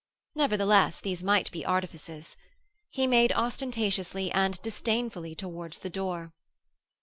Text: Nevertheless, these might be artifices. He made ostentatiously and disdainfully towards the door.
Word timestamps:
Nevertheless, 0.33 0.99
these 0.99 1.21
might 1.21 1.51
be 1.51 1.63
artifices. 1.63 2.35
He 2.89 3.05
made 3.05 3.31
ostentatiously 3.33 4.31
and 4.31 4.59
disdainfully 4.63 5.35
towards 5.35 5.77
the 5.77 5.91
door. 5.91 6.33